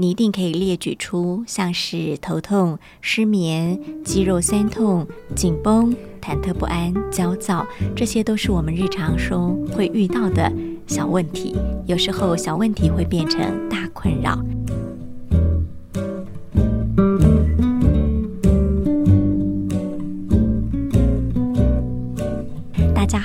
[0.00, 5.04] 你一定可以列举出像是头痛、失眠、肌肉酸痛、
[5.34, 5.92] 紧绷、
[6.22, 10.52] 忐忑不安、焦躁，这些都是我们日常中会遇到的
[10.86, 11.56] 小问题。
[11.86, 14.38] 有时候小问题会变成大困扰。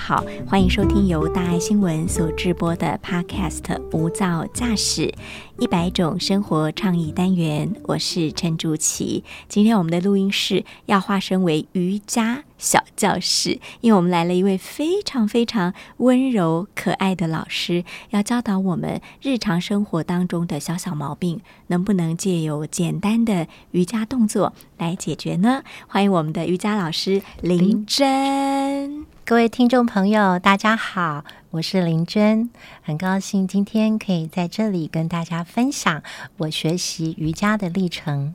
[0.06, 3.62] 好，欢迎收听由大爱新闻所制播的 Podcast
[3.98, 5.10] 《无噪驾驶
[5.58, 9.24] 一百种生活倡议单元》，我是陈竹琪。
[9.48, 25.64] 今天我们的录音室要化身为瑜伽小教室，因为我们来了一位非常非常温柔可爱的老师，要教导我们日常生活当中的小小毛病，能不能借由简单的瑜伽动作来解决呢？
[25.88, 29.06] 欢迎我们的瑜伽老师林真。
[29.26, 32.50] 各位听众朋友，大家好，我是林真，
[32.82, 36.04] 很高兴今天可以在这里跟大家分享
[36.36, 38.34] 我学习瑜伽的历程。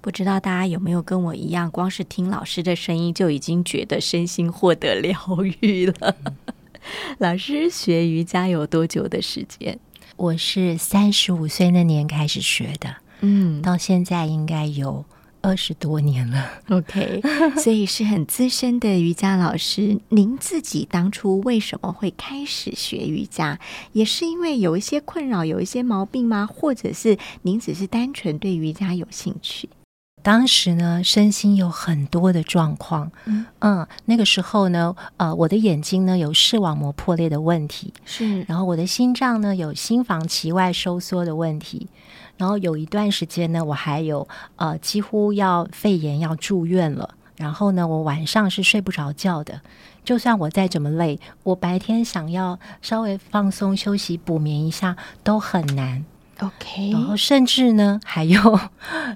[0.00, 5.18] 不知道大家有没有跟我一样，光是听老师的声音就已经觉得身心获得疗
[5.60, 6.14] 愈了。
[7.18, 9.76] 老师学瑜伽有多久的时间？
[10.16, 15.04] 我是三十五岁那年开始学的，嗯到现在应该有
[15.40, 16.50] 二十多年了。
[16.70, 17.20] ，OK，
[17.62, 20.00] 所以是很资深的瑜伽老师。
[20.08, 23.58] 您自己当初为什么会开始学瑜伽？
[23.92, 26.46] 也是因为有一些困扰，有一些毛病吗？
[26.46, 29.68] 或者是您只是单纯对瑜伽有兴趣？
[30.20, 33.10] 当时呢，身心有很多的状况，
[33.60, 41.86] 嗯那个时候呢，呃，我的眼睛呢有视网膜破裂的问题，是然后我的心脏呢有心房期外收缩的问题，
[42.38, 44.26] 然后有一段时间呢，我还有
[44.56, 47.16] 呃几乎要肺炎要住院了。
[47.36, 49.60] 然后呢，我晚上是睡不着觉的，
[50.04, 56.04] 就算我再怎么累，我白天想要稍微放松休息补眠一下都很难。
[56.40, 58.60] OK，然后甚至呢，还有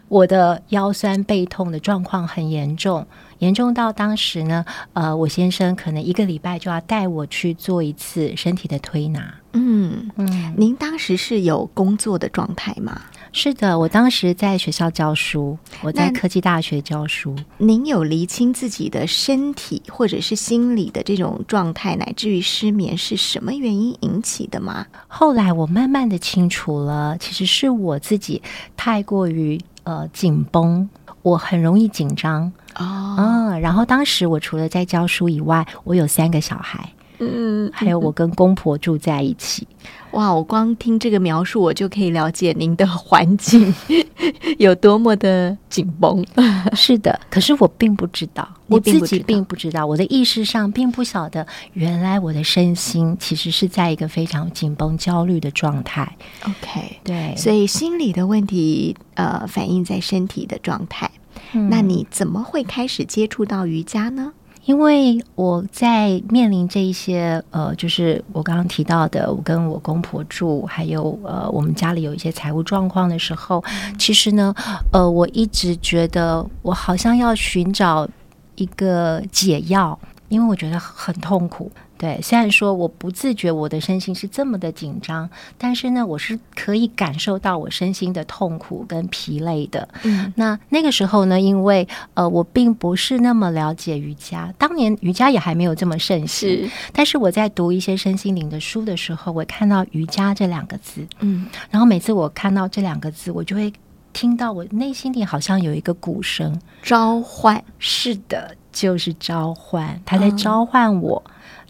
[0.08, 3.04] 我的腰酸背痛的状况很严重，
[3.38, 9.34] 严重到当时呢，呃，我先生可能一个礼拜就要带我去做一次身体的推拿。
[9.52, 13.00] 嗯，嗯，您当时是有工作的状态吗？
[13.34, 17.34] 是的，我当时在学校教书，我在科技大学教书。
[17.56, 24.86] 您有厘清自己的身体或者是心理的这种状态，乃至于失眠是什么原因引起的吗？
[25.08, 28.42] 后来我慢慢的清楚了，其实是我自己
[28.76, 30.88] 太过于呃紧绷，
[31.22, 32.52] 我很容易紧张。
[32.76, 36.92] 哦，嗯，然后当时我除了在教书以外，我有三个小孩，
[37.24, 39.66] 嗯，还有我跟公婆住在一起。
[40.12, 43.74] 哇，我光听这个描述，我就可以了解您的环境
[44.58, 46.24] 有多么的紧绷。
[46.76, 56.16] 是的，可是我并不知道，我自己并不知道我的意识上并不晓得，原来我的身心其实是在一个非常紧绷、焦虑的状态。
[56.44, 61.10] OK，对，所以心理的问题，呃，反映在身体的状态。
[61.54, 64.32] 嗯那你怎么会开始接触到瑜伽呢？
[64.64, 73.62] 因为我在面临这一些呃，就是我刚刚提到的，我跟我公婆住，还有呃，我们家里有一些财务状况的时候，
[73.98, 74.54] 其实呢，
[74.92, 78.08] 呃，我一直觉得我好像要寻找
[78.54, 79.98] 一个解药，
[80.32, 81.70] 因为我觉得很痛苦。
[81.98, 89.86] 对，虽然说我不自觉我的身心是这么的紧张，但是呢，我是可以感受到我身心的痛苦跟疲累的。
[90.02, 96.68] 嗯那那个时候呢，因为呃，我并不是那么了解瑜伽，当年瑜伽也还没有这么盛行。
[96.92, 103.72] 但是我在读一些身心灵的书的时候，我看到瑜伽这两个字，嗯然后每次我看到这两个字，我就会
[104.12, 107.62] 听到我内心里好像有一个鼓声，召唤。
[107.78, 111.22] 是的，就是召唤，他在哦召唤我。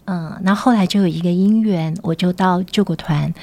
[0.05, 3.33] 嗯，那后来就有一个因缘，我就到救国团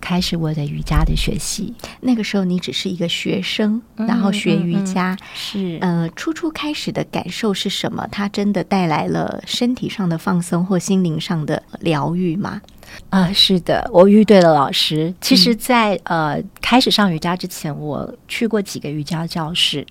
[0.00, 1.72] 开始我的瑜伽的学习。
[2.00, 5.16] 那个时候你只是一个学生，嗯然后学瑜嗯嗯伽。
[5.34, 8.06] 是呃，初初开始的感受是什么？
[8.12, 12.60] 它真的带来了身体上的放松或心灵上的疗愈吗？
[13.08, 15.14] 啊、是的，我遇对了老师。
[15.20, 19.86] 其实在，呃开始上瑜伽之前，我去过几个瑜伽教室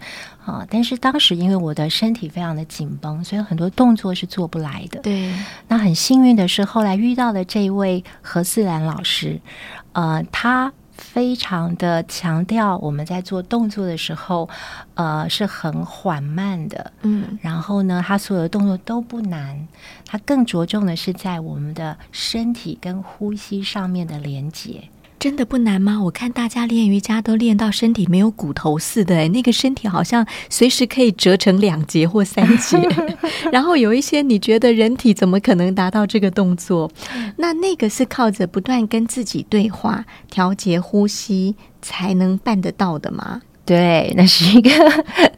[0.49, 4.99] 啊、但是当时因为我的身体非常的紧绷，所以很多动作是做不来的。
[5.01, 5.31] 对，
[5.67, 9.39] 那很幸运的是，后来遇到了这一位何思兰老师，
[9.93, 14.49] 呃，他非常的强调我们在做动作的时候，
[14.95, 19.67] 呃，是很缓慢的，嗯，然后呢，他所有的动作都不难，
[20.05, 24.83] 他更着重的是在我们的身体跟呼吸上面的连接。
[25.19, 26.01] 真的不难吗？
[26.01, 32.77] 我看大家练瑜伽都练到身体没有骨头似的，哎，那个身体好像随时可以折成两节或三节。
[33.51, 36.89] 然后有一些你觉得人体怎么可能达到这个动作？
[37.35, 43.41] 那那个是靠着不断跟自己对话、调节呼吸才能办得到的吗？
[43.65, 44.71] 对，那是一个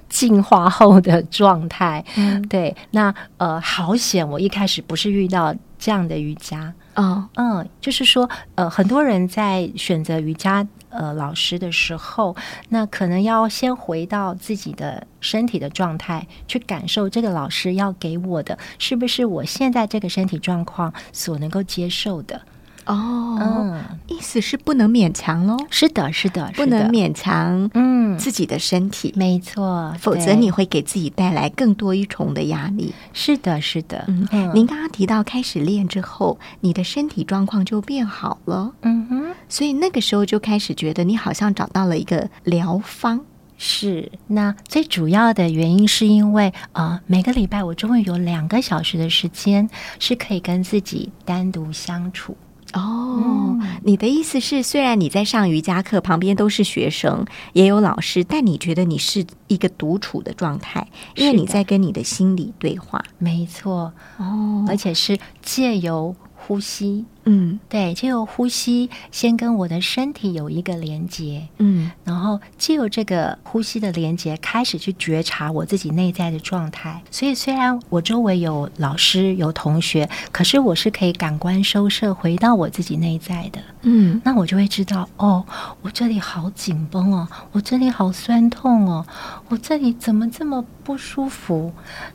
[0.07, 2.05] 进化后的状态。
[2.15, 6.71] 嗯，对，那呃，好险，我一开始不是遇到这样的瑜伽。
[6.95, 12.35] 哦，嗯，就是说，呃，很多人在选择瑜伽呃老师的时候，
[12.69, 22.41] 那可能要先回到自己的身体的状态，去感受这个老师要给我的是不是我现在这个身体状况所能够接受的。
[22.85, 32.93] 哦，嗯，意思是不能勉强喽，是的，是的，不能勉强嗯，自己的身体，没错，否则你会给自己带来更多一重的压力。
[33.13, 39.23] 是的，是的，嗯，您刚刚提到开始练之后，你的身体状况就变好了，嗯哼。
[39.47, 43.21] 所以那个时候就开始觉得你好像找到了一个疗方。
[43.63, 49.69] 是，那最主要的原因是因为呃，每个礼拜我终于有两个小时的时间
[49.99, 52.35] 是可以跟自己单独相处。
[52.73, 63.03] 哦，你的意思是，虽然你在上瑜伽课，旁边都是学生，也有老师，但你觉得你是一个独处的状态，因为你在跟你的心理对话。
[63.17, 64.65] 没错，哦。
[64.67, 77.01] 而且是借由呼吸，嗯对，借由呼吸先跟我的身体有一个连接，嗯然后借由这个呼吸的连接，开始去觉察我自己内在的状态。
[77.11, 83.61] 所以，虽然我周围有老师、有同学，可是我是可以感官收摄，回到我自己内在的。
[83.83, 85.45] 嗯那我就会知道，哦，
[85.81, 89.05] 我这里好紧绷哦，我这里好酸痛哦，
[89.49, 91.73] 我这里怎么这么不舒服？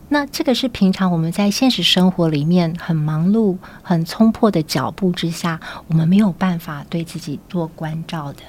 [0.08, 8.42] 那这个是平常我们在现实生活里面很忙碌、很冲破的脚步之下，我们没有办法对自己做关照的。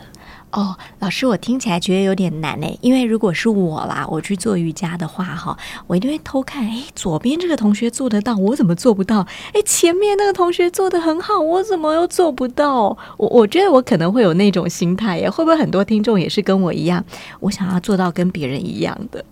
[0.52, 5.58] 哦，老师，我听起来觉得有点难诶，因为如果是我啦，我去做瑜伽的话，哈，
[5.88, 9.28] 我一定会偷看，诶，左边这个同学做得到，我怎么做不到？
[9.54, 12.98] 诶，前面那个同学做得很好，我怎么又做不到？
[13.18, 17.04] 我我觉得我可能会有那种心态耶，会不会很多听众也是跟我一样，
[17.42, 19.24] 我想要做到跟别人一样的，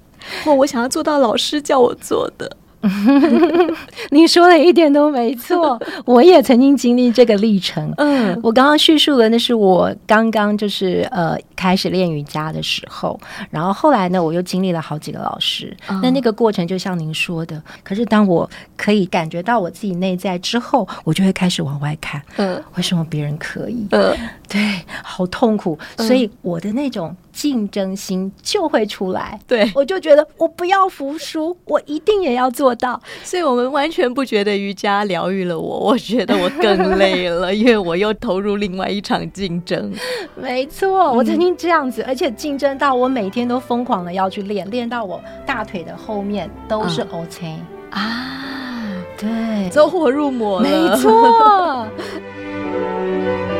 [0.44, 2.58] 或我想要做到老师叫我做的？
[4.12, 7.94] 你说的一点都没错， 我也曾经经历这个历程。
[7.98, 15.76] 嗯我刚刚叙述的那是我刚刚就是呃开始练瑜伽的时候，然后后来呢，我又经历了好几个老师。
[15.90, 23.88] 嗯那那个过程就像您说的，可是当我可以感觉到我自己内在之后，我就会开始往外看，嗯为什么别人可以？
[23.92, 24.16] 嗯，
[24.48, 29.38] 对，好痛苦，所以我的那种竞争心就会出来。
[29.46, 33.00] 对，我就觉得我不要服输，我一定也要做到。
[33.24, 39.92] 所以我们完全不觉得瑜伽疗愈了我，我觉得我更累了，因为我又投入另外一场竞争。
[40.40, 47.56] 没错，我曾经这样子，而且竞争到我每天都疯狂的要去练，练到我大腿的后面都是嗯 OK、
[47.92, 51.86] 啊，对，走火入魔了，没错。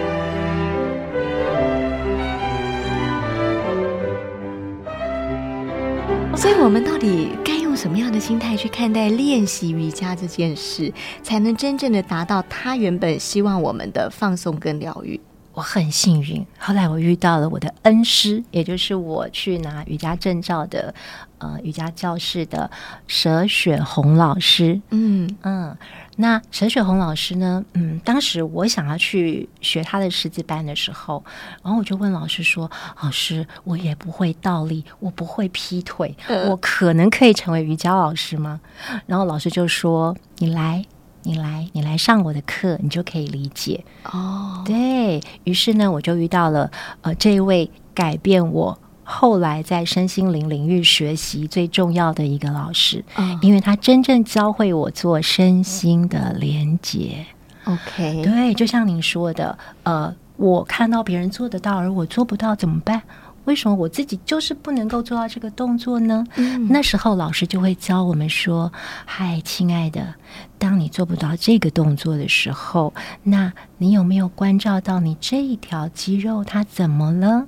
[6.38, 10.92] 所以，我们到底该用什么样的心态去看待练习瑜伽这件事，
[11.24, 15.20] 才能真正的达到他原本希望我们的放松跟疗愈？
[15.56, 20.94] 我很幸运，后来我遇到了我的恩师，也就是我去拿瑜伽证照的
[21.38, 22.70] 呃瑜伽教室的
[23.08, 24.80] 佘雪红老师。
[24.92, 25.76] 嗯嗯，
[26.18, 27.64] 那佘雪红老师呢？
[27.72, 31.24] 嗯，当时我想要去学他的师资班的时候，
[31.64, 32.70] 然后我就问老师说
[33.02, 38.60] ：“老师，我也不会倒立，我不会劈腿，嗯我可能可以成为瑜伽老师吗？”
[39.08, 40.84] 然后老师就说：“你来。”
[41.26, 43.84] 你来，你来上我的课，你就可以理解。
[44.04, 57.26] 哦，对于是呢，我就遇到了呃这一位改变我后来在身心灵领域学习最重要的一个老师，嗯因为他真正教会我做身心的连接。
[57.66, 63.02] ，OK，对，就像您说的，呃，我看到别人做得到，而我做不到，怎么办？
[63.46, 66.26] 为什么我自己就是不能够做到这个动作呢？
[66.36, 68.72] 嗯那时候老师就会教我们说
[69.06, 70.14] ：“嗨，亲爱的，
[70.58, 77.46] 当你做不到这个动作的时候，那你有没有关照到你这一条肌肉它怎么了？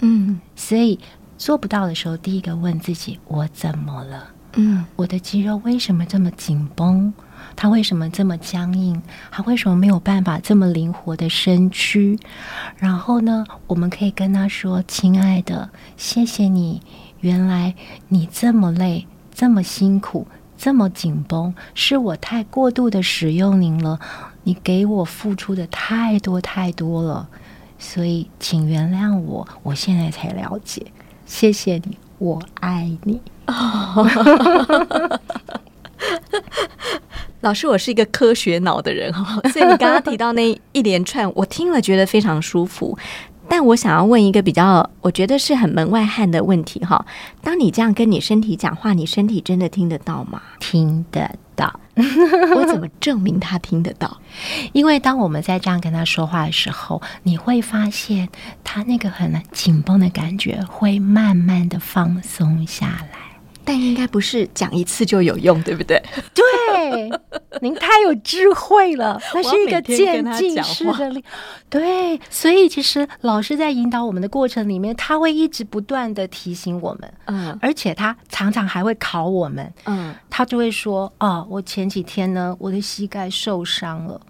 [0.00, 0.98] 嗯所以
[1.38, 4.28] 做不到的时候，第一个问自己：我怎么了？
[4.54, 7.12] 嗯我的肌肉为什么这么紧绷？
[7.56, 9.02] 他为什么这么僵硬？
[9.30, 12.18] 他为什么没有办法这么灵活的身躯？
[12.76, 16.82] 然后呢，我们可以跟他说：“亲爱的，谢谢你，
[17.20, 17.74] 原来
[18.08, 20.26] 你这么累，这么辛苦，
[20.58, 23.98] 这么紧绷，是我太过度的使用您了，
[24.42, 27.26] 你给我付出的太多太多了，
[27.78, 30.86] 所以请原谅我，我现在才了解，
[31.24, 33.20] 谢谢你，我爱你。
[37.40, 42.98] ”老师，我是一个科学脑的人哈， 所以你刚刚提到那一连串，我听了觉得非常舒服。
[43.48, 47.06] 但我想要问一个比较，我觉得是很门外汉的问题哈。
[47.42, 50.42] 当你这样跟你身体讲话，你身体真的听得到吗？
[50.58, 51.78] 听得到。
[52.56, 54.20] 我怎么证明他听得到？
[54.72, 58.28] 因为当我们在这样跟他说话的时候，你会发现
[58.64, 63.25] 他那个很紧绷的感觉会慢慢的放松下来。
[63.66, 66.00] 但应该不是讲一次就有用，对不对？
[66.32, 67.10] 对，
[67.60, 71.22] 您太有智慧了，那是一个渐进式的力。
[71.68, 84.20] 对，所以其实老师在引导我们的过程里面，他会一直不断的提醒我们，嗯，而且他常常还会考我们，嗯，他就会说：“哦，我前几天呢，我的膝盖受伤了，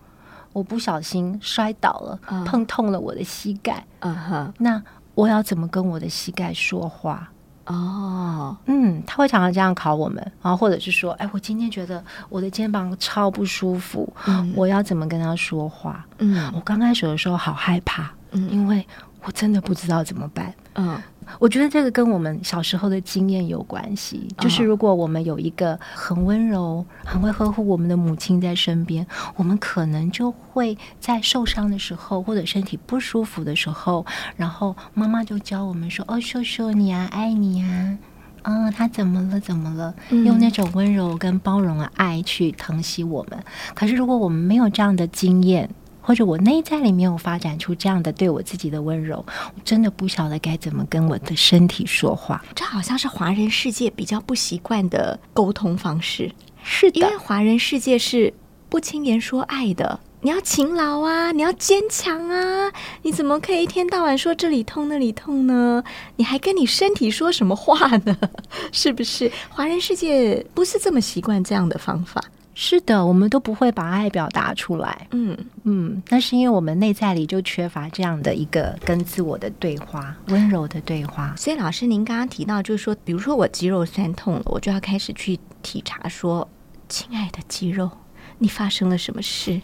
[0.55, 4.83] 我不小心摔倒了，碰痛了我的膝盖，嗯哼，那
[5.14, 7.31] 我要怎么跟我的膝盖说话？”
[7.66, 14.12] 哦，嗯，他会常常这样考我们，然后或者是说，哎，我今天觉得我的肩膀超不舒服，
[14.54, 16.06] 我要怎么跟他说话？
[16.18, 18.87] 嗯，我刚开始的时候好害怕，嗯，因为
[19.23, 21.00] 我真的不知道怎么办，嗯。
[21.40, 29.04] 我觉得这个跟我们小时候的经验有关系，就是如果我们有一个很温柔、很会呵护我们的母亲在身边，
[29.35, 34.06] 我们可能就会在受伤的时候或者身体不舒服的时候，
[34.37, 37.99] 然后妈妈就教我们说：“哦，秀秀你啊，爱你啊，
[38.45, 39.40] 嗯，他怎么了？
[39.40, 39.92] 怎么了？”
[40.25, 43.42] 用那种温柔跟包容的爱去疼惜我们。
[43.75, 45.68] 可是如果我们没有这样的经验，
[46.07, 52.45] 或者我内在里面有发展出这样的对我自己的温柔，我真的不晓得该怎么跟我的身体说话。
[52.55, 56.31] 这好像是华人世界比较不习惯的沟通方式。
[56.63, 58.33] 是的，因为华人世界是
[58.69, 59.99] 不轻言说爱的。
[60.21, 62.73] 你要勤劳啊，你要坚强啊，
[63.03, 65.83] 你怎么可以一天到晚说这里痛那里痛呢？
[66.15, 68.17] 你还跟你身体说什么话呢？
[68.71, 69.31] 是不是？
[69.49, 72.23] 华人世界不是这么习惯这样的方法。
[72.59, 75.07] 是的，我们都不会把爱表达出来。
[75.11, 81.35] 嗯嗯，那是因为我们内在里就缺乏这样的一个跟自我的对话，温柔的对话。
[81.37, 86.49] 所以，老师，您刚刚提到，就是说，比如说我肌肉酸痛了，我就要开始去体察，说，
[86.89, 87.91] 亲爱的肌肉。
[88.38, 89.61] 你发生了什么事？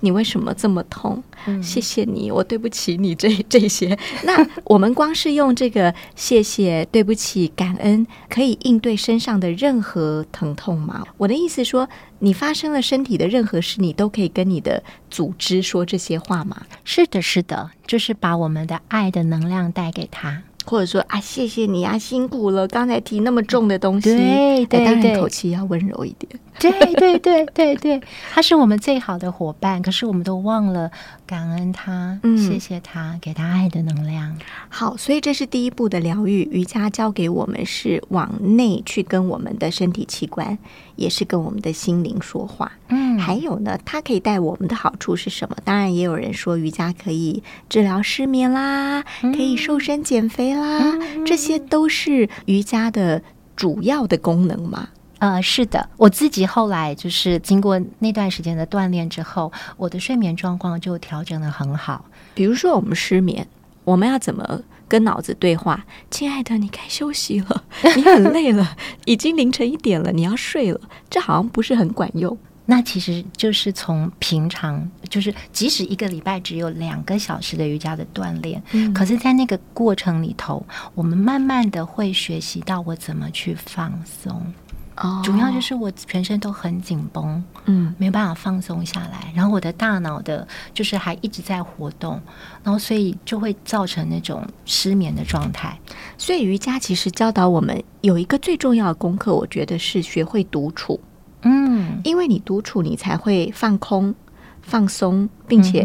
[0.00, 1.22] 你为什么这么痛？
[1.62, 3.98] 谢谢你，我对不起你这 这些。
[4.24, 11.04] 那我们光是用这个谢谢、对不起、感恩，可以应对身上的任何疼痛吗？
[11.18, 11.88] 我的意思说，
[12.20, 16.62] 你发生了身体的任何事，你都可以跟你的组织说这些话吗？
[16.84, 20.42] 是的，是的，就是把我们的爱的能量带给他。
[20.66, 26.40] 或者说啊，谢谢你啊，辛苦了，刚才提那么重的东西，对对对，口气要温柔一点。
[26.60, 28.00] 对对对对对，
[28.32, 30.90] 他是我们最好的伙伴，可是我们都忘了
[31.26, 34.36] 感恩他，谢谢他，给他爱的能量。
[34.68, 36.48] 好，所以这是第一步的疗愈。
[36.52, 40.56] 瑜伽教给我们是往内去跟我们的身体器官，
[40.96, 42.70] 也是跟我们的心灵说话。
[42.88, 45.56] 嗯，还有呢，它可以带我们的好处是什么？
[45.64, 53.22] 当然，也有人说瑜伽可以治疗失眠啦，可以瘦身减肥啦，这些都是瑜伽的
[53.56, 54.88] 主要的功能嘛。
[55.24, 62.04] 呃，是的，我自己后来就是经过那段时间的锻炼之后，我的睡眠状况就调整的很好。
[62.34, 63.46] 比如说，我们失眠，
[63.84, 65.82] 我们要怎么跟脑子对话？
[66.10, 67.64] 亲爱的，你该休息了，
[67.96, 68.76] 你很累了，
[69.06, 70.78] 已经凌晨一点了，你要睡了。
[71.08, 72.36] 这好像不是很管用。
[72.66, 80.62] 那其实就是从平常，就是即使一个礼拜只有两个小时的瑜伽的锻炼，嗯，可是，在那个过程里头，
[80.94, 84.52] 我们慢慢的会学习到我怎么去放松。
[85.24, 92.20] 主要就是我全身都很紧绷，嗯，没办法放松下来，然后我的大脑的，就是还一直在活动，
[92.62, 95.76] 然后所以就会造成那种失眠的状态。
[96.16, 101.00] 所以瑜伽其实教导我们有一个最重要的功课，我觉得是学会独处。
[101.42, 104.14] 嗯，因为你独处，你才会放空、
[104.62, 105.84] 放松，并且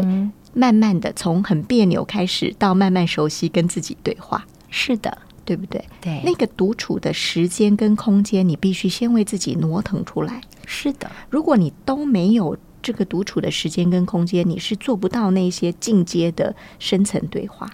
[0.54, 4.44] 慢慢的从很别扭开始，到慢慢熟悉跟自己对话。
[4.70, 5.18] 是的。
[5.50, 5.84] 对不对？
[6.00, 10.40] 对，那个独处的时间跟空间，你必须先为自己挪腾出来。
[10.64, 17.68] 是的，如果你都没有这个独处的时间跟空间，你是做不到那些进阶的深层对话。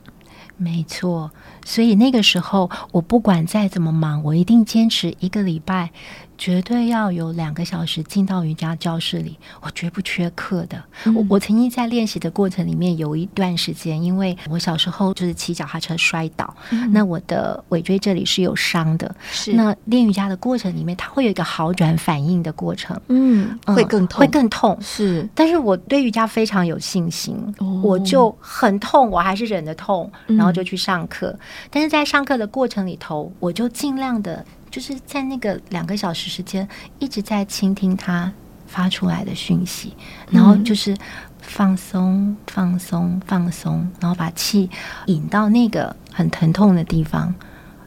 [0.56, 1.30] 没错，
[1.66, 5.90] 所以那个时候，我不管再怎么忙，我一定坚持一个礼拜，
[6.38, 10.82] 绝对要有两个小时进到瑜伽教室里，我绝不缺课的。
[11.04, 16.54] 嗯我我曾经在练习的过程里面有一段时间，因为我小时候就是骑脚踏车摔倒，
[16.90, 19.14] 那我的尾椎这里是有伤的。
[19.30, 24.76] 是那练瑜伽的过程里面，它会有一个好转反应的过程，嗯，嗯会更痛，会更痛。
[24.80, 31.36] 是但是我对瑜伽非常有信心，哦我就很痛，我还是忍着痛，嗯然后就去上课。
[31.70, 34.44] 但是在上课的过程里头，我就尽量的，
[34.76, 36.68] 就是在那个两个小时时间，
[36.98, 38.30] 一直在倾听他
[38.66, 39.94] 发出来的讯息，
[40.30, 40.94] 然后就是
[41.40, 44.68] 放松、放松、放松，然后把气
[45.06, 47.34] 引到那个很疼痛的地方，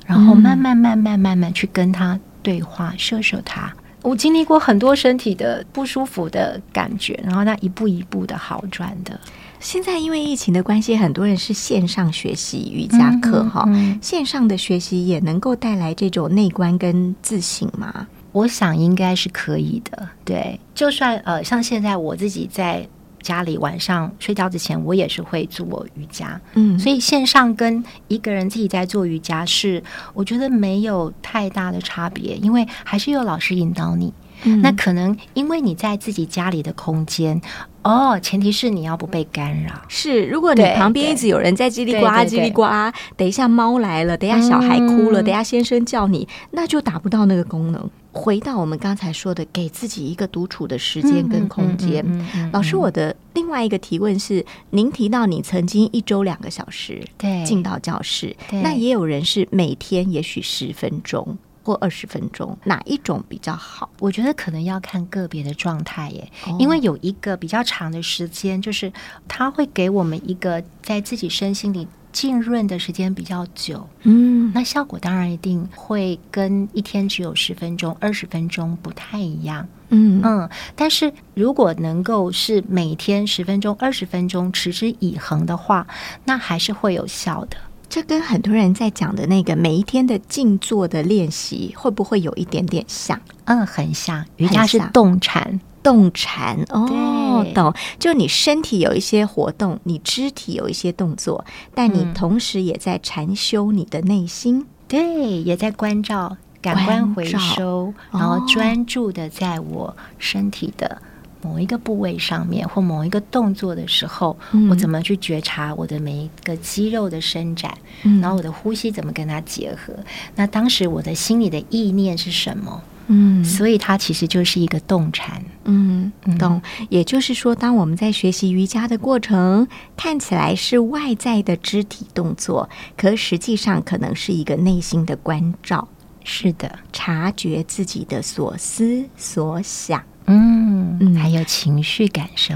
[0.07, 3.71] 然后慢慢、慢慢、慢慢去跟他对话，射射他。
[4.01, 9.19] 我经历过很多身体的不舒服的感觉，然后那一步一步的好转的。
[9.59, 18.07] 现在因为疫情的关系，很多人是线上学习瑜伽课哈、嗯嗯线上的学习也能够带来这种内观跟自省吗？
[18.31, 20.07] 我想应该是可以的。
[20.23, 22.87] 对，就算呃，像现在我自己在
[23.21, 26.39] 家里晚上睡觉之前，我也是会做瑜伽。
[26.53, 34.13] 嗯所以线上跟一个人自己在做瑜伽是，我觉得没有太大的差别，因为还是有老师引导你。
[34.43, 37.41] 嗯那可能因为你在自己家里的空间，
[37.83, 39.71] 哦，前提是你要不被干扰。
[39.87, 47.89] 是，如果你旁边一直有人在叽里呱啦、叽里呱啦，等一下猫来了，等一下小孩哭了，嗯等一下先生叫你，那就达不到那个功能。
[48.11, 52.03] 回到我们刚才说的，给自己一个独处的时间跟空间。
[52.51, 61.37] 老师，我的另外一个提问是：您提到你曾经一周两个小时对进到教室，那也有人是每天也许十分钟
[61.69, 63.87] 或二十分钟，哪一种比较好？
[63.99, 68.91] 我觉得可能要看个别的状态耶，哦因为有一个比较长的时间，就是
[69.27, 79.67] 它会给我们一个在自己身心里浸润的时间比较久，嗯，那效果当然一定会跟一天只有十分钟、二十分钟不太一样。
[79.89, 85.85] 嗯嗯，但是如果能够是每天十分钟、二十分钟持之以恒的话，
[86.25, 87.57] 那还是会有效的。
[87.89, 93.19] 这跟很多人在讲的那个每一天的静坐的练习，会不会有一点点像？
[93.45, 102.13] 嗯，很像瑜伽是动禅，动禅哦对，懂，就你身体有一些活动，你肢体有一些动作，但你嗯。
[102.13, 104.65] 同时也在禅修你的内心。
[104.87, 111.01] 对，也在关照感官回收，然后专注的在我身体的
[111.41, 119.93] 某一个部位上面或某一个动作的时候，嗯我怎么去觉察我的每一个肌肉的伸展，嗯然后我的呼吸怎么跟它结合？
[120.35, 122.81] 那当时我的心里的意念是什么？
[123.11, 125.43] 嗯所以它其实就是一个动禅。
[125.63, 126.61] 嗯，懂。
[126.89, 135.87] 也就是说，当我们在学习瑜伽的过程，看起来是外在的肢体动作，可实际上可能是一个内心的关照，
[136.23, 140.03] 是的，察觉自己的所思所想。
[140.29, 142.53] 嗯嗯还有情绪感受。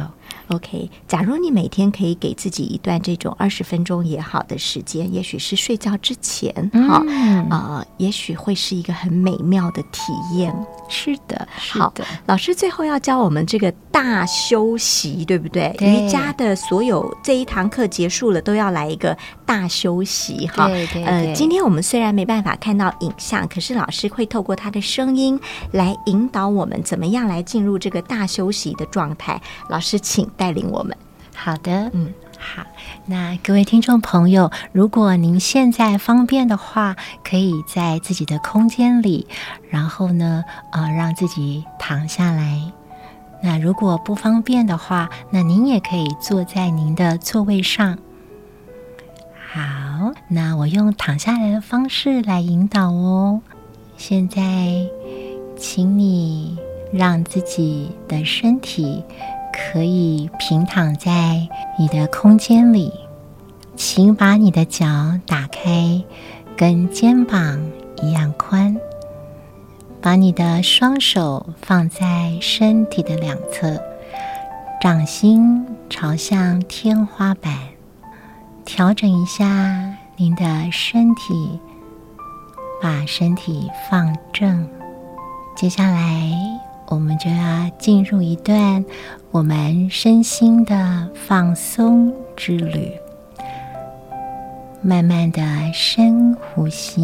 [0.49, 6.53] OK，假如你每天可以给自己一段这种二十分钟也好的时间，也许是睡觉之前，
[6.87, 10.53] 哈、嗯呃，也许会是一个很美妙的体验。
[10.89, 15.73] 是的，是好的，老师最后要教我们这个大休息，对不对？
[15.77, 20.67] 对瑜伽的所有这一堂课结束了，都要来一个大休息哈。
[20.67, 25.39] 对对呃，今天我们虽然没办法看到影像，可是老师会透过他的声音
[25.71, 29.41] 来引导我们怎么样来进入这个大休息的状态。
[29.69, 30.95] 老师，请带领我们。
[31.35, 32.13] 好的，嗯。
[32.45, 32.61] 好，
[33.05, 39.27] 那各位听众朋友，如果您现在方便的话，可以在自己的空间里，
[39.69, 40.43] 然后呢，
[40.73, 42.59] 呃，让自己躺下来。
[43.41, 47.97] 那如果不方便的话，那您也可以坐在您的座位上。
[49.53, 53.39] 好，那我用躺下来的方式来引导哦。
[53.95, 54.85] 现在，
[55.55, 56.57] 请你
[56.91, 59.01] 让自己的身体
[59.53, 62.91] 可以平躺在你的空间里，
[63.75, 64.85] 请把你的脚
[65.27, 66.03] 打开，
[66.57, 67.61] 跟肩膀
[68.01, 68.75] 一样宽。
[70.01, 73.81] 把你的双手放在身体的两侧，
[74.81, 77.53] 掌心朝向天花板，
[78.65, 81.59] 调整一下您的身体，
[82.81, 84.67] 把身体放正。
[85.55, 86.33] 接下来，
[86.87, 88.83] 我们就要进入一段
[89.33, 92.91] 我们身心的放松之旅。
[94.79, 95.41] 慢慢的
[95.73, 97.03] 深呼吸，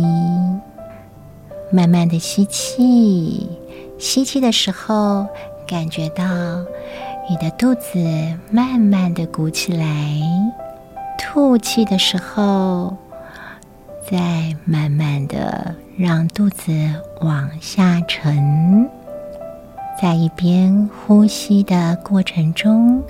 [1.71, 3.49] 慢慢的吸气。
[3.97, 5.25] 吸气的时候，
[5.65, 6.23] 感觉到
[7.27, 7.97] 你的肚子
[8.51, 9.83] 慢慢的鼓起来；
[11.17, 12.95] 吐气的时候，
[14.07, 16.71] 再慢慢的让肚子
[17.21, 18.87] 往下沉，
[20.01, 23.03] 在一边呼吸的过程中，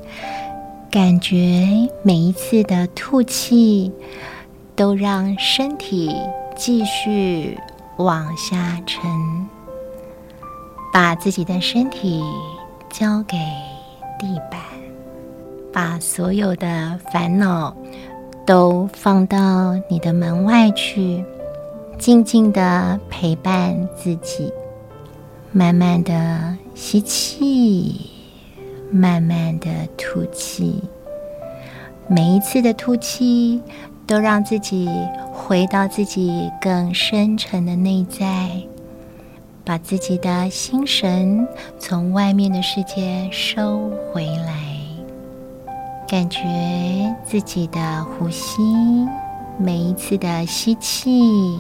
[0.89, 1.67] 感觉
[2.01, 3.91] 每一次的吐气
[4.75, 6.15] 都让身体
[6.55, 7.55] 继续
[7.97, 9.07] 往下沉，
[10.91, 12.23] 把自己的身体
[12.89, 13.37] 交给
[14.17, 14.59] 地板，
[15.71, 17.71] 把所有的烦恼
[18.47, 21.23] 都放到你的门外去。
[21.99, 24.51] 静静的陪伴自己，
[25.51, 28.09] 慢慢的吸气，
[28.89, 30.81] 慢慢的吐气。
[32.07, 33.61] 每一次的吐气，
[34.07, 34.89] 都让自己
[35.29, 38.49] 回到自己更深沉的内在，
[39.65, 41.45] 把自己的心神
[41.77, 44.79] 从外面的世界收回来，
[46.07, 46.39] 感觉
[47.25, 48.61] 自己的呼吸，
[49.57, 51.59] 每一次的吸气。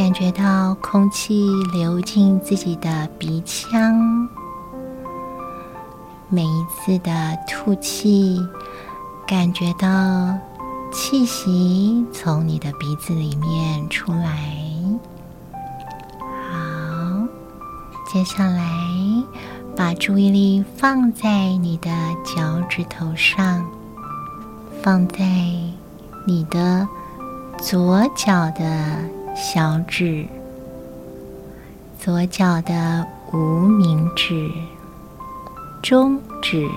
[0.00, 4.26] 感觉到空气流进自己的鼻腔，
[6.30, 8.40] 每一次的吐气，
[9.26, 10.34] 感觉到
[10.90, 14.56] 气息从你的鼻子里面出来。
[16.50, 17.28] 好，
[18.10, 18.66] 接下来
[19.76, 21.90] 把注意力放在你的
[22.24, 23.62] 脚趾头上，
[24.82, 25.26] 放在
[26.26, 26.88] 你的
[27.58, 29.19] 左脚的。
[29.34, 30.26] 小指、
[31.98, 34.50] 左脚的无名指、
[35.82, 36.68] 中指、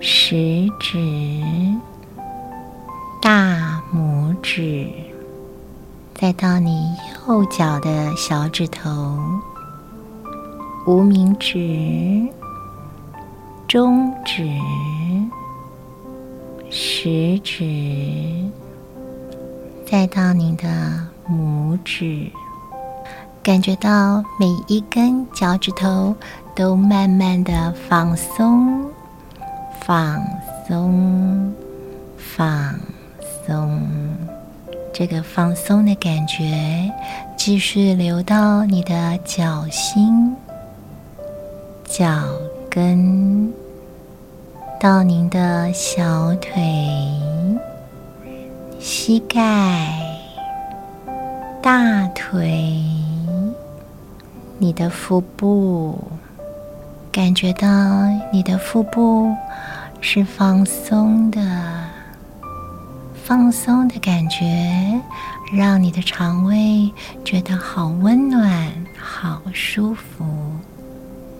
[0.00, 0.98] 食指、
[3.22, 4.88] 大拇指，
[6.14, 6.94] 再到你
[7.26, 9.18] 右脚的小指头、
[10.86, 12.28] 无名指、
[13.66, 14.48] 中指、
[16.70, 18.50] 食指，
[19.86, 21.13] 再到你的。
[21.28, 22.30] 拇指，
[23.42, 26.14] 感觉到每一根脚趾头
[26.54, 28.84] 都慢慢的放松，
[29.80, 30.22] 放
[30.68, 31.52] 松，
[32.16, 32.78] 放
[33.46, 33.80] 松。
[34.92, 36.88] 这个放松的感觉
[37.36, 40.36] 继续流到你的脚心、
[41.84, 42.06] 脚
[42.70, 43.52] 跟，
[44.78, 46.62] 到您的小腿、
[48.78, 50.03] 膝盖。
[51.64, 52.78] 大腿，
[54.58, 55.98] 你的腹部，
[57.10, 57.66] 感觉到
[58.30, 59.34] 你的腹部
[60.02, 61.40] 是放松的，
[63.14, 65.00] 放松的感觉
[65.54, 66.92] 让你的肠胃
[67.24, 70.22] 觉得好温暖、好舒服。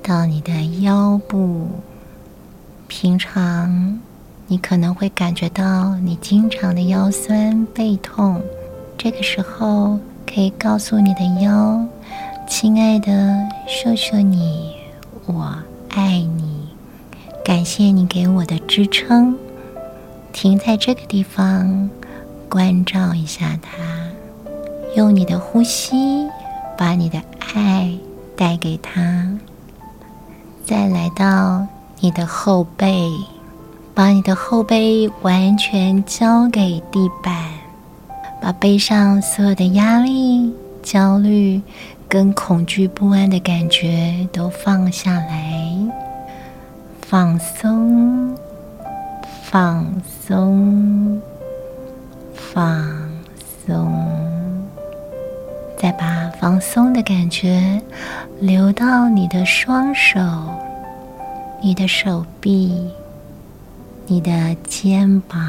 [0.02, 1.68] 到你的腰部，
[2.88, 4.00] 平常
[4.46, 8.40] 你可能会感觉到你经常的腰酸背痛，
[8.96, 10.00] 这个时候。
[10.26, 11.86] 可以告诉你的腰，
[12.48, 14.74] 亲爱的，秀秀你，
[15.26, 15.56] 我
[15.90, 16.68] 爱你，
[17.44, 19.36] 感谢你给我的支撑。
[20.32, 21.88] 停在这个地方，
[22.48, 23.70] 关照一下他，
[24.96, 26.28] 用你的呼吸
[26.76, 27.22] 把你的
[27.54, 27.96] 爱
[28.36, 29.38] 带给他。
[30.64, 31.64] 再来到
[32.00, 33.08] 你的后背，
[33.94, 37.53] 把你的后背完全交给地板。
[38.44, 40.52] 把背上所有的压力、
[40.82, 41.62] 焦虑
[42.06, 45.74] 跟恐惧、不安的感觉都放下来，
[47.00, 48.36] 放松，
[49.44, 49.86] 放
[50.26, 51.18] 松，
[52.34, 52.86] 放
[53.66, 53.90] 松。
[55.78, 57.80] 再把放松的感觉
[58.40, 60.20] 流到你的双手、
[61.62, 62.90] 你的手臂、
[64.06, 65.40] 你的肩膀。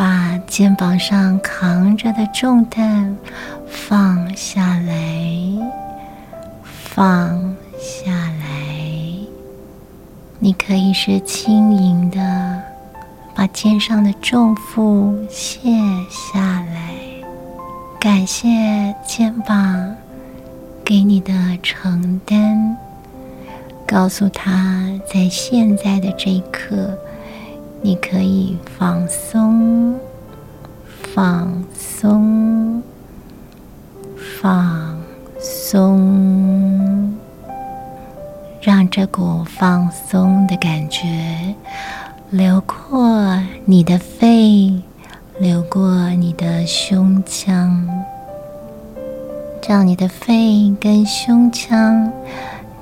[0.00, 3.14] 把肩膀上扛着的重担
[3.68, 4.94] 放下来，
[6.64, 8.46] 放下来。
[10.38, 12.62] 你可以是轻盈的，
[13.34, 15.68] 把肩上的重负卸
[16.08, 16.94] 下来。
[18.00, 18.48] 感谢
[19.06, 19.94] 肩膀
[20.82, 22.74] 给你的承担，
[23.86, 26.98] 告诉他在现在的这一刻。
[27.82, 29.98] 你可以放松，
[31.14, 32.82] 放松，
[34.40, 34.98] 放
[35.40, 37.16] 松，
[38.60, 41.54] 让这股放松的感觉
[42.28, 44.74] 流过你的肺，
[45.38, 47.88] 流过你的胸腔，
[49.66, 52.12] 让你的肺跟胸腔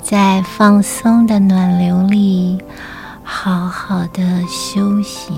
[0.02, 2.58] 在放松的暖流里。
[3.30, 5.34] 好好的休息，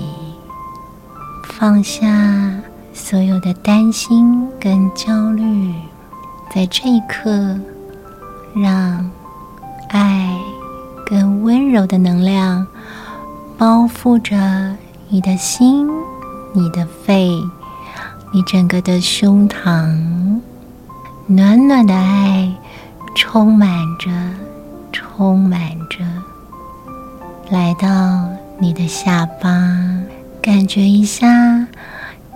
[1.43, 2.07] 放下
[2.93, 5.75] 所有的担心跟焦虑，
[6.55, 7.59] 在这一刻，
[8.55, 9.11] 让
[9.89, 10.39] 爱
[11.05, 12.65] 跟温柔的能量
[13.57, 14.73] 包覆着
[15.09, 15.85] 你的心、
[16.53, 17.29] 你的肺、
[18.31, 20.39] 你整个的胸膛，
[21.27, 22.51] 暖暖的爱
[23.15, 24.09] 充满着，
[24.93, 25.99] 充满着，
[27.51, 29.49] 来到你的下巴，
[30.41, 31.67] 感觉一下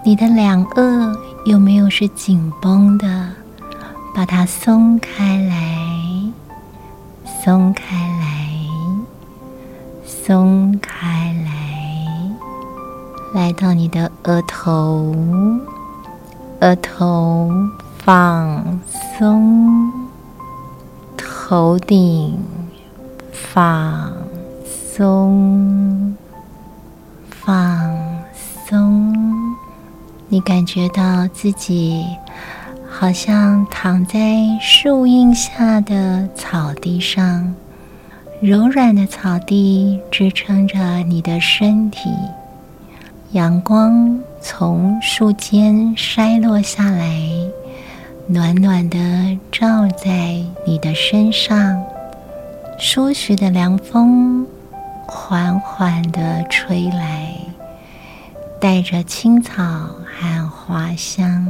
[0.04, 3.30] 你的两颚有没有是紧绷的。
[4.14, 5.56] 把它松开来，
[7.42, 8.50] 松开来，
[10.06, 12.32] 松开来，
[13.34, 15.16] 来到你的额头，
[16.60, 17.50] 额头
[18.00, 18.82] 放
[19.18, 19.94] 松，
[21.16, 22.38] 头顶
[23.32, 24.12] 放
[24.98, 26.16] 松，
[27.30, 27.94] 放
[28.66, 29.14] 松，
[30.30, 32.06] 你感觉到自己。
[32.90, 37.54] 好像躺在树荫下的草地上，
[38.40, 42.10] 柔软的草地支撑着你的身体。
[43.34, 47.22] 阳光从树间筛落下来，
[48.28, 48.98] 暖暖的
[49.52, 51.84] 照在你的身上。
[52.80, 54.48] 舒适的凉风
[55.08, 57.36] 缓缓的吹来，
[58.60, 61.48] 带着青草和花香。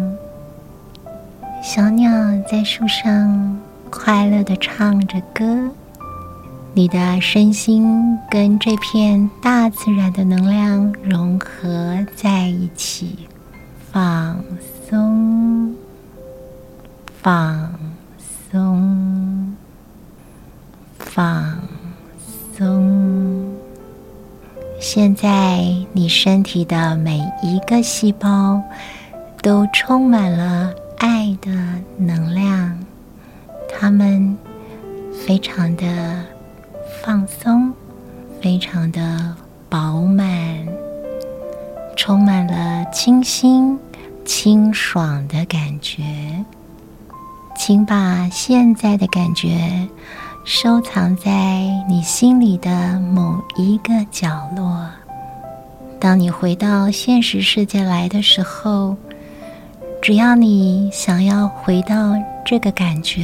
[1.63, 2.11] 小鸟
[2.49, 5.69] 在树上快乐的唱着歌，
[6.73, 13.27] 你的身心跟这片大自然的能量融合在一起，
[13.91, 14.39] 放
[14.87, 15.73] 松，
[17.21, 17.73] 放
[18.51, 19.55] 松，
[20.99, 21.57] 放
[22.55, 23.44] 松。
[24.87, 28.61] 现在，你身体的每一个细胞
[29.41, 30.71] 都充满了。
[30.99, 31.49] 爱的
[31.97, 32.77] 能量，
[33.67, 34.37] 它们
[35.25, 36.23] 非常的
[37.03, 37.73] 放松，
[38.39, 39.35] 非常的
[39.67, 40.29] 饱满，
[41.97, 43.79] 充满了清新、
[44.23, 46.03] 清爽的感觉。
[47.57, 49.87] 请把现在的感觉
[50.45, 51.31] 收藏在
[51.89, 54.87] 你心里的某一个角落。
[55.99, 58.95] 当你回到现实世界来的时候。
[60.01, 62.13] 只要你想要回到
[62.45, 63.23] 这个感觉，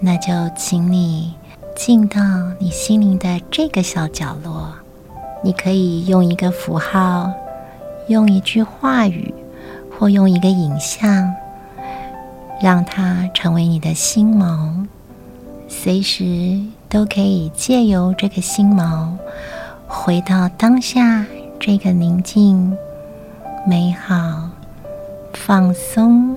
[0.00, 1.32] 那就请你
[1.76, 2.20] 进到
[2.58, 4.72] 你心灵的这个小角落。
[5.40, 7.32] 你可以用一个符号，
[8.08, 9.32] 用一句话语，
[9.96, 11.32] 或用一个影像，
[12.60, 14.84] 让它成为你的心锚。
[15.76, 16.58] 随时
[16.88, 19.06] 都可以借由这个心锚，
[19.86, 21.26] 回到当下
[21.60, 22.74] 这个宁静、
[23.66, 24.48] 美好。
[25.34, 26.34] 放松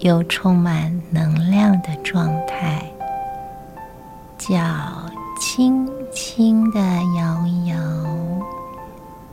[0.00, 2.82] 又充满能量的状态，
[4.36, 4.58] 脚
[5.40, 6.80] 轻轻的
[7.16, 7.76] 摇一摇。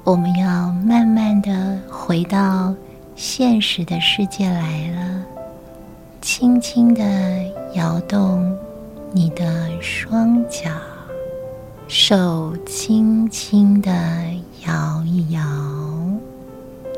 [0.04, 2.72] 我们要慢慢的回到
[3.16, 5.26] 现实的世界来了，
[6.22, 7.02] 轻轻的
[7.74, 8.56] 摇动
[9.12, 10.70] 你的双脚，
[11.88, 13.92] 手轻轻的
[14.66, 15.42] 摇一摇，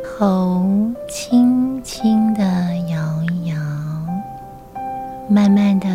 [0.04, 0.66] 头
[1.10, 1.62] 轻。
[1.84, 2.44] 轻的
[2.90, 3.56] 摇一摇，
[5.28, 5.90] 慢慢的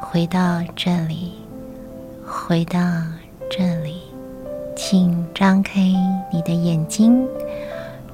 [0.00, 1.34] 回到这里，
[2.24, 2.80] 回到
[3.50, 4.00] 这里，
[4.74, 5.80] 请张开
[6.32, 7.22] 你的眼睛，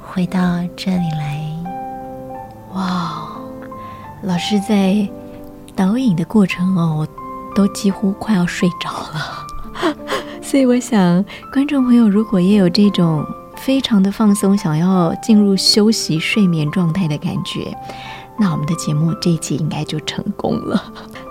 [0.03, 0.41] 回到
[0.77, 1.49] 这里来。
[2.75, 3.29] 哇，
[4.23, 5.09] 老师在
[5.77, 7.07] 导引的过程哦，
[7.55, 9.97] 都几乎快要睡着了，
[10.43, 13.25] 所以我想观众朋友如果也有这种。
[13.55, 17.73] 非常的放松，想要进入休息睡眠状态的感觉，
[18.37, 20.83] 那我们的节目这一集应该就成功了。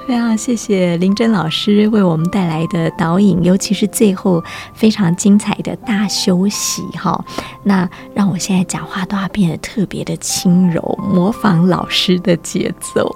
[0.07, 7.23] 非常谢谢林真老师为我们带来的导引，尤其是最后非常精彩的大休息哈。
[7.63, 13.15] 那让我现在讲话都要变得特别的轻柔，模仿老师的节奏。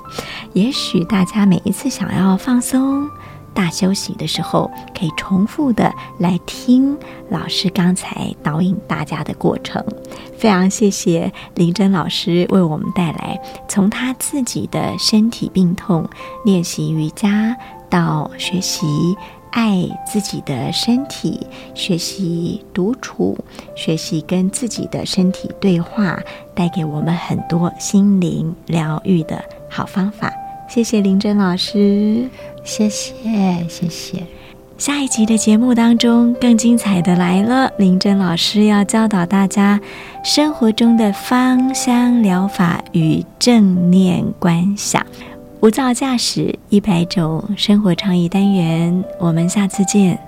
[0.54, 3.10] 也许大家每一次想要放松。
[3.56, 6.96] 大休息的时候，可以重复的来听
[7.30, 9.84] 老师刚才导引大家的过程。
[10.38, 16.08] 非常谢谢林真老师为我们带来从他自己的身体病痛
[16.44, 17.56] 练习瑜伽，
[17.90, 19.16] 到学习
[19.52, 23.38] 爱自己的身体，学习独处，
[23.74, 26.20] 学习跟自己的身体对话，
[26.54, 30.30] 带给我们很多心灵疗愈的好方法。
[30.76, 32.28] 谢谢林真老师。
[32.66, 34.22] 谢谢，谢谢。
[34.78, 39.80] 下一集的节目当中，更精彩的来了，林真老师要教导大家
[40.22, 45.02] 生活中的芳香疗法与正念观想。
[45.62, 50.20] 无噪驾驶一百种生活倡议单元，我们下次见。